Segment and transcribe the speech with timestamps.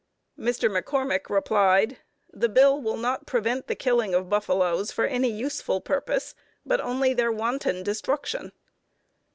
[0.35, 0.67] Mr.
[0.67, 1.97] McCormick replied:
[2.31, 6.33] "This bill will not prevent the killing of buffaloes for any useful purpose,
[6.65, 8.51] but only their wanton destruction."